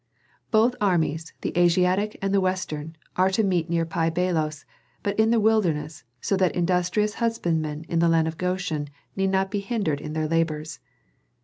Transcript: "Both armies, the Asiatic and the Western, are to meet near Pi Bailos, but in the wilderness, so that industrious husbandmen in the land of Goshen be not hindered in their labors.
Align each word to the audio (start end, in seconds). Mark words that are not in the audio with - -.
"Both 0.49 0.73
armies, 0.81 1.31
the 1.41 1.55
Asiatic 1.55 2.17
and 2.23 2.33
the 2.33 2.41
Western, 2.41 2.95
are 3.17 3.29
to 3.29 3.43
meet 3.43 3.69
near 3.69 3.85
Pi 3.85 4.09
Bailos, 4.09 4.65
but 5.03 5.19
in 5.19 5.29
the 5.29 5.39
wilderness, 5.39 6.05
so 6.19 6.35
that 6.37 6.55
industrious 6.55 7.13
husbandmen 7.21 7.85
in 7.87 7.99
the 7.99 8.09
land 8.09 8.27
of 8.27 8.39
Goshen 8.39 8.87
be 9.15 9.27
not 9.27 9.53
hindered 9.53 10.01
in 10.01 10.13
their 10.13 10.27
labors. 10.27 10.79